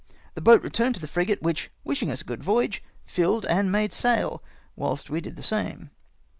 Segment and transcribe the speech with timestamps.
[0.33, 3.93] The boat returned to the frigate, which, wishing us a good voyage, filled, and made
[3.93, 4.41] sail,
[4.75, 5.91] whilst we did the same.